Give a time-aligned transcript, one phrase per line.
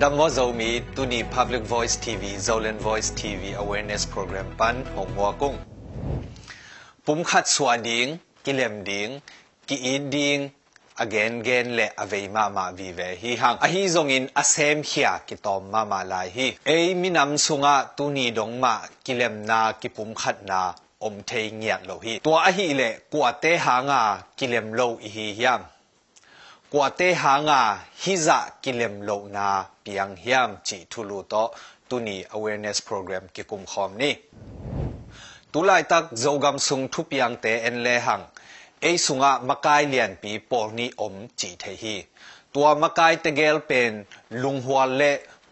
[0.00, 5.58] Dango zomi tuni Public Voice TV Zolan Voice TV Awareness Program pan Hong Wa Kong.
[7.04, 9.20] Pum khat swa ding, kilem ding,
[9.66, 10.50] ki in ding,
[10.96, 13.58] again gen le avei mama vive hi hang.
[13.60, 16.56] Ahi zong in asem hia ki tom mama lai hi.
[16.64, 21.86] Ei minam sunga tuni dong ma kilem na ki pum khat na om te ngiat
[21.86, 22.20] lo hi.
[22.24, 25.60] Tua ahi le kuate hanga kilem lo ihi yam.
[26.74, 27.62] กว่าเตหางา
[28.02, 29.48] ฮิจะกิเลมโลนา
[29.82, 31.34] เปียงเฮียมจิทุลุโต
[31.88, 34.14] ตุนี awareness program กิกุมคอมนี่
[35.52, 38.20] ตุลายตักโจกำสุงทุเปียงเตเอ็นเลหัง
[38.80, 41.96] เอสุงะมกายเลียนปีปอนีอมจิเทฮี
[42.54, 43.92] ตัวมกายเตเกลเป็น
[44.42, 45.02] ลุงหัวเล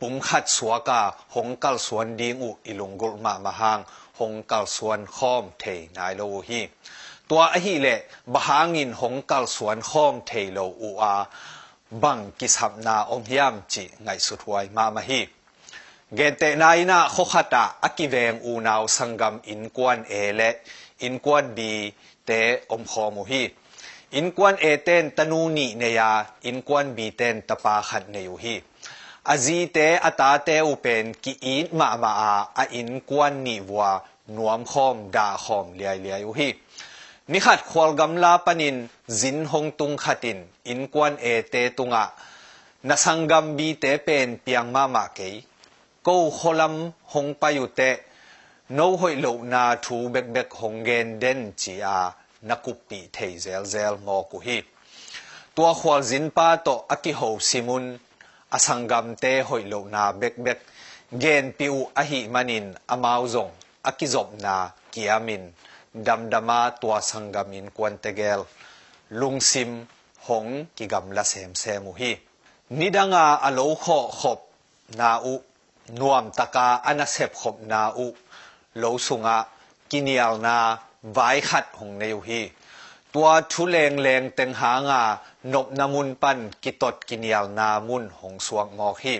[0.00, 1.02] ปุ่มขัดสวกา
[1.34, 3.78] หงกัลสวนดีงอุอิลุงกุลมามะหัง
[4.18, 5.64] หงกัลสวนคอมเท
[5.96, 6.60] นายโลฮี
[7.30, 7.86] ตัวอหิเล
[8.34, 11.16] บหางินหงกลสวนข้องเทโลอูอา
[12.02, 15.20] บังกิสับนาองยามจิไงสุดวัยมามาฮี
[16.14, 20.40] เกเตนายนาโคขตาอกิเวงอูนาวสังกัมอินกวนเอเล
[21.02, 21.72] อินกวนบี
[22.26, 22.30] เต
[22.70, 23.42] อมคอมุฮี
[24.16, 26.00] อินกวนเอเตนตนูนีเนีย
[26.46, 28.56] อินกวนบีเตนตปาขัดเนยุฮี
[29.28, 33.84] อาจีเตอตาเตอุเป็นกีอินมามาอาอินกวนนีวัว
[34.36, 36.48] นวมคอมดาคอมเลียเลียยุฮี
[37.32, 38.76] มิขัดควอลกำลาปนิน
[39.20, 42.04] จินหงตุงขัดินอินกวนเอเตตุงะ
[42.88, 45.34] นสังกัมบีเตเป็นเปียงมามาเกย
[46.06, 46.74] กูฮอลัม
[47.12, 47.80] หงปายุเต
[48.74, 51.98] โนหอยลูนาทูเบกเบกหงเกนเดนจีอา
[52.48, 54.58] นักุปีเทเซลเซลงอกุฮี
[55.56, 57.84] ตัวควอลจินปาโตอกิโฮซิมุน
[58.54, 60.58] อสังกัมเตหอยลูนาเบกเบก
[61.20, 63.48] เกนปิวอหิมันินอมาวซง
[63.86, 64.56] อกิจบนา
[64.90, 65.44] เกียมิน
[66.06, 68.40] ดัมดามาตัวสังกัมินควนเตเกล
[69.20, 69.70] ลุงซิม
[70.26, 70.46] หง
[70.76, 72.12] กิกัมละเซมเซมุฮี
[72.78, 73.86] นิดังอาอโลโค
[74.20, 74.38] ขบ
[75.00, 75.34] นาอุ
[76.00, 78.06] นวมตะกาอนาเซบขบนาอุ
[78.78, 79.36] โลสุงะ
[79.90, 80.56] กินียลนา
[81.12, 82.40] ไว้ขัดหงในยู่ฮี
[83.14, 85.02] ตัวทุเลงเลงเต็งหางา
[85.52, 89.14] นบนามุนปันกิตดกินียาวนามุนหงสวงงอกฮี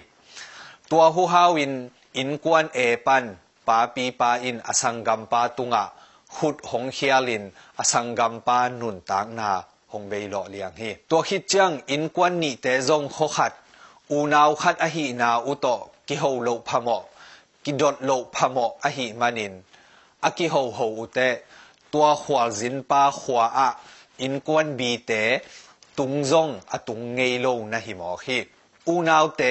[0.91, 1.72] ตัวหูฮาวิน
[2.16, 3.25] อินกวนเอปัน
[3.66, 5.84] ปาปีปาอินอสังกัมปาตุงะ
[6.36, 7.44] ขุดหงเฮียลิน
[7.78, 9.50] อสังกัมปานุนตางนา
[9.92, 13.52] หงเบยโลเลียงฮีตัวคิดจังอินกวนนี่เตจงโคขัด
[14.10, 15.66] อูนาวขัดอหินาอุโต
[16.08, 16.88] กิโฮโลพะโม
[17.64, 19.54] กิดดโลพะโมอหิมานิน
[20.24, 21.18] อากิโฮโฮอุเต
[21.92, 23.68] ตัวขวาจินปาขวาอะ
[24.22, 25.12] อินกวนบีเต
[25.98, 28.38] ตุงซงอตุงเงโลนะหิมอขี
[28.86, 29.42] อูนาวเต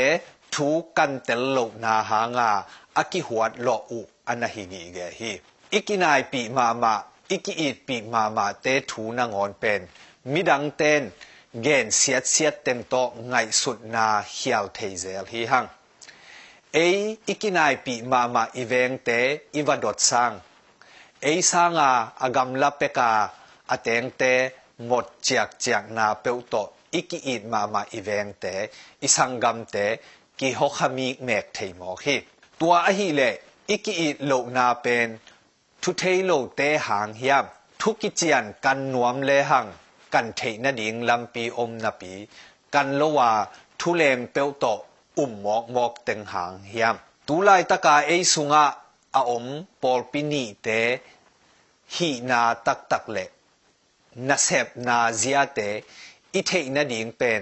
[0.53, 0.67] ทู
[0.97, 2.49] กันเตลโลนาหางา
[2.97, 5.31] อากิหวดโลอุอันนะหิงีเกฮี
[5.73, 6.95] อีกนายปีมามา
[7.31, 9.81] อีกอีดปีมามาเตถูนางอนเป็น
[10.31, 11.01] มิดังเต้น
[11.61, 12.95] เงินเสียดเสียดเต็มโต
[13.28, 15.66] ไงสุดนาเฮียวเทเซลฮีหัง
[16.73, 16.77] เอ
[17.27, 19.09] อีกนายปีมามาอีเวงเต
[19.56, 20.31] อีวดดสัง
[21.22, 21.91] เอสังอา
[22.22, 23.11] อากมลับเปกา
[23.72, 24.23] อเตงเต
[24.88, 26.56] หมดจากจากนาเปวโต
[26.94, 28.45] อีกอีดมามาอีเวงเต
[29.01, 29.77] อีสังกรมเต
[30.39, 32.16] กิฮกขมีเมกเทมอฮี
[32.59, 33.22] ตัวอหิเล
[33.69, 35.07] อีกอีดโลกนาเป็น
[35.90, 37.36] ทุเทโลเตหางเฮีย
[37.81, 39.66] ทุกิจียนกันหนวมเลหัง
[40.14, 42.14] กันเทนดิงลำปีอมนปี
[42.74, 43.31] กันละว่า
[43.80, 44.66] ทุเลมเปียวโต
[45.18, 46.96] อุ่มหมอกหมอกตึงหางเฮียม
[47.28, 48.66] ตุไลตะกาเอสุงะ
[49.16, 49.46] อาอม
[49.81, 50.68] ปอลปินีเต
[51.96, 53.30] หีนาตักตักเล็ก
[54.28, 55.59] นาเซบนาเซียเต
[56.34, 57.42] อิเทนดิงเป็น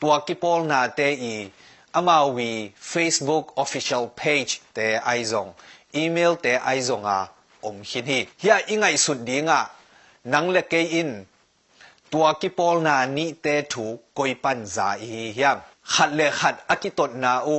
[0.00, 1.34] ตัวกิปอลนาเตอี
[1.94, 2.50] อามาวี
[2.90, 5.48] Facebook Official Page เตไอซง
[5.94, 7.20] อีเมลเตไอซงอา
[7.64, 9.60] อมขินีเฮียอิงไงสุดดีงะ
[10.32, 11.10] นังเลเกอิน
[12.12, 15.58] ตัวกิปอลนานิเตถูกกอยปันใจาอีเฮียม
[15.92, 17.56] ขัดเลขัดอากิตดนาอุ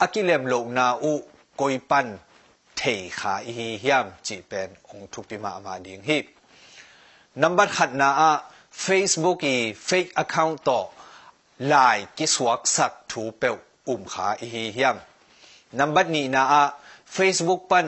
[0.00, 1.12] อากิเลมโลนาอุ
[1.60, 2.06] กอยปัน
[2.76, 2.80] เท
[3.18, 6.18] ขาอีเฮียมจีเป็นองทุกติมามาดิงฮิ
[7.42, 8.30] นับบัตรขัดนาอา
[8.84, 9.56] Facebook อี
[9.88, 10.80] fake account ต่อ
[11.68, 13.56] ไลายกิสวักสักถูเปล
[13.88, 14.96] อุ้มขาอีเฮียม
[15.78, 16.62] นับบัตรนี้นาอา
[17.14, 17.86] Facebook ปั้น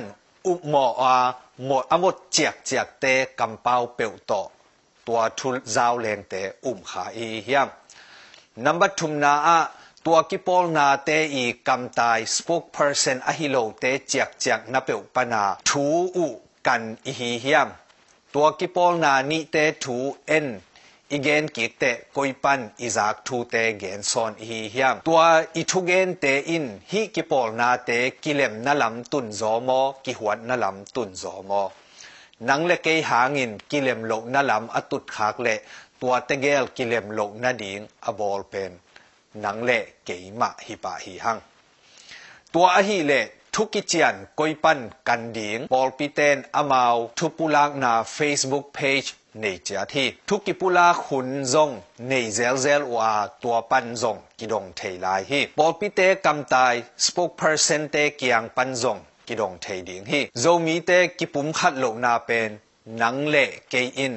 [8.80, 9.58] บัตทุมนาอะ
[10.06, 16.26] ตัวกิปอลนาเตอีกำตาย spokesperson อหิโลเตเจียกเจียกนับเปวปนาทูอุ
[16.66, 17.68] กันอีฮิฮิยม
[18.34, 19.96] ตัวกิปอลนานิเตทู
[20.26, 20.46] เอ็น
[21.12, 21.84] อีเกนกิเต
[22.16, 25.20] กอยปันอิจากทูเตเกนซอนอีฮิฮิยมตัว
[25.56, 27.90] อีทุเกนเตอินฮิกิปอลนาเต
[28.22, 29.70] กิเลมนลำตุนโซโม
[30.04, 31.50] กิหวดนลำตุนโซโม
[32.48, 35.48] นังเลเกยหางินกิเลมโลนลำอตุดขากเล
[36.00, 38.70] ตัวเตเกลกิเลมโลนาดิงอบอลเป็น
[39.44, 39.70] นังเล
[40.04, 41.38] เกยมะฮิปะฮิหัง
[42.54, 43.12] ตัวอหิเล
[43.58, 44.78] ทุกกิจยันกอยปัน
[45.08, 49.08] กันดิงปอลปิเตนอามาวทุปุลากนา Facebook page
[49.40, 51.70] ในเจ้าที่ทุกกิปุลาขุนซง
[52.08, 53.12] ในเซลเซลว่า
[53.42, 56.74] ตัวปันซงกิดงเทลายฮีปอลปิเตกำตาย
[57.04, 58.96] spokesperson เตเกียงปันซง
[59.28, 62.50] กิดงเทดิงฮีโซมีเตกิปุมขัดโลนาเป็น
[63.02, 64.14] นังเละเกอิน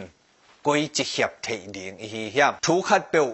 [0.66, 3.28] กอยจิเขียบเทดิงฮีเฮียมทุกขัดเปว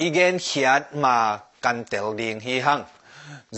[0.00, 1.16] อีเกนเขียดมา
[1.64, 2.80] กันเตลดิงฮีหัง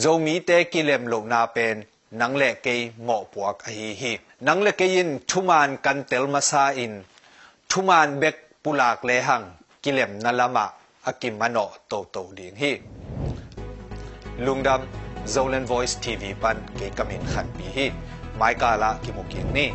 [0.02, 1.76] zomi te kilem lo na pen
[2.10, 2.74] nang le ke
[3.06, 4.12] mo puak a hi hi
[4.46, 6.92] nang le ke in thuman kan tel masa in
[7.70, 9.44] thuman bek pulak le hang
[9.82, 10.66] kilem na lama
[11.10, 12.72] akim mano to to ding hi
[14.44, 14.80] lungdam
[15.34, 17.86] zolen voice tv pan ke kamin khan pi hi
[18.38, 19.66] mai kala ki mo king ni